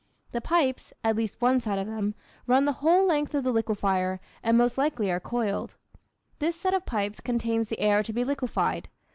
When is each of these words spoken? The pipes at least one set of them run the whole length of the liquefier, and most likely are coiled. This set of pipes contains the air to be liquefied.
The 0.31 0.41
pipes 0.41 0.91
at 1.03 1.15
least 1.15 1.39
one 1.43 1.59
set 1.59 1.77
of 1.77 1.85
them 1.85 2.15
run 2.47 2.65
the 2.65 2.71
whole 2.81 3.05
length 3.05 3.35
of 3.35 3.43
the 3.43 3.51
liquefier, 3.53 4.19
and 4.41 4.57
most 4.57 4.75
likely 4.75 5.11
are 5.11 5.19
coiled. 5.19 5.75
This 6.39 6.59
set 6.59 6.73
of 6.73 6.87
pipes 6.87 7.19
contains 7.19 7.69
the 7.69 7.79
air 7.79 8.01
to 8.01 8.11
be 8.11 8.23
liquefied. 8.23 8.89